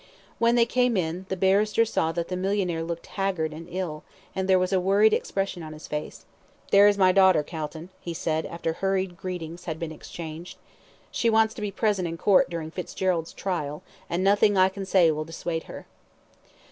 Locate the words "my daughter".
6.97-7.43